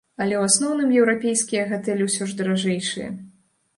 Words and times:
Але 0.21 0.35
ў 0.37 0.43
асноўным 0.51 0.93
еўрапейскія 1.01 1.67
гатэлі 1.75 2.09
ўсё 2.11 2.23
ж 2.33 2.39
даражэйшыя. 2.41 3.09